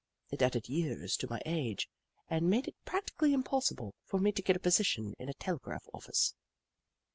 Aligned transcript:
It 0.31 0.41
added 0.41 0.67
years 0.67 1.15
to 1.17 1.29
my 1.29 1.39
age 1.45 1.87
and 2.27 2.49
made 2.49 2.67
it 2.67 2.75
practically 2.85 3.33
impossible 3.33 3.93
for 4.03 4.17
me 4.19 4.31
to 4.31 4.41
get 4.41 4.55
a 4.55 4.59
position 4.59 5.13
in 5.19 5.29
a 5.29 5.33
telegraph 5.35 5.85
office. 5.93 6.33